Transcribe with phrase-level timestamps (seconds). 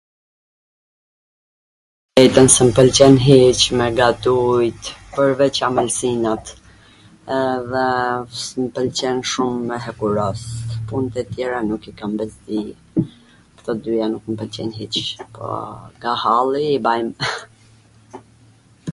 [2.51, 4.81] s mw pwlqen hiC me gatujt,
[5.17, 6.45] pwrveC ambwsinat,
[7.41, 7.83] edhe
[8.45, 10.41] s mw pwlqen shum me hekuros,
[10.89, 12.61] punt e tjera nuk i kam bezdi,
[13.57, 14.95] kto t dyja nuk mw pwlqejn hiC,
[15.37, 15.49] po
[16.01, 17.09] nga halli i bajm...